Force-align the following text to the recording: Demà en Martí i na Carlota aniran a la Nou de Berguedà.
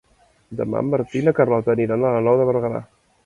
Demà 0.61 0.79
en 0.85 0.89
Martí 0.93 1.19
i 1.19 1.27
na 1.27 1.33
Carlota 1.41 1.73
aniran 1.75 2.05
a 2.09 2.15
la 2.17 2.25
Nou 2.29 2.41
de 2.43 2.51
Berguedà. 2.51 2.81